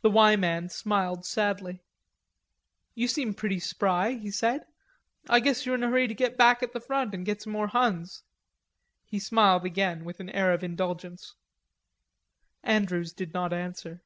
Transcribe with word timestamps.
The 0.00 0.08
"Y" 0.08 0.34
man 0.36 0.70
smiled 0.70 1.26
sadly. 1.26 1.82
"You 2.94 3.06
seem 3.06 3.34
pretty 3.34 3.60
spry," 3.60 4.12
he 4.12 4.30
said. 4.30 4.66
"I 5.28 5.40
guess 5.40 5.66
you're 5.66 5.74
in 5.74 5.82
a 5.82 5.88
hurry 5.90 6.08
to 6.08 6.14
get 6.14 6.38
back 6.38 6.62
at 6.62 6.72
the 6.72 6.80
front 6.80 7.12
and 7.12 7.26
get 7.26 7.42
some 7.42 7.52
more 7.52 7.66
Huns." 7.66 8.22
He 9.04 9.18
smiled 9.18 9.66
again, 9.66 10.06
with 10.06 10.20
an 10.20 10.30
air 10.30 10.54
of 10.54 10.64
indulgence. 10.64 11.34
Andrews 12.62 13.12
did 13.12 13.34
not 13.34 13.52
answer. 13.52 14.00